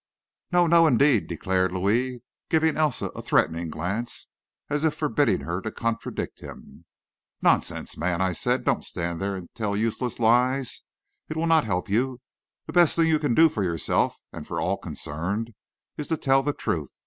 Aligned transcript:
"No, 0.51 0.65
no, 0.65 0.87
indeed!" 0.87 1.27
declared 1.27 1.71
Louis, 1.71 2.23
giving 2.49 2.75
Elsa 2.75 3.09
a 3.09 3.21
threatening 3.21 3.69
glance, 3.69 4.25
as 4.67 4.83
if 4.83 4.95
forbidding 4.95 5.41
her 5.41 5.61
to 5.61 5.71
contradict 5.71 6.39
him. 6.39 6.85
"Nonsense, 7.43 7.95
man," 7.95 8.19
I 8.19 8.33
said; 8.33 8.63
"don't 8.65 8.83
stand 8.83 9.21
there 9.21 9.35
and 9.35 9.47
tell 9.53 9.77
useless 9.77 10.17
lies. 10.17 10.81
It 11.29 11.37
will 11.37 11.45
not 11.45 11.65
help 11.65 11.87
you. 11.87 12.19
The 12.65 12.73
best 12.73 12.95
thing 12.95 13.05
you 13.09 13.19
can 13.19 13.35
do 13.35 13.47
for 13.47 13.63
yourself 13.63 14.17
and 14.33 14.47
for 14.47 14.59
all 14.59 14.77
concerned 14.79 15.53
is 15.97 16.07
to 16.07 16.17
tell 16.17 16.41
the 16.41 16.51
truth. 16.53 16.93